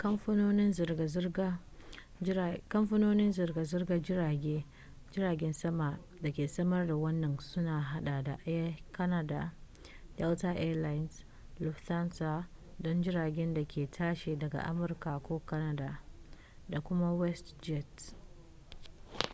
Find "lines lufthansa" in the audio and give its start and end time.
10.76-12.48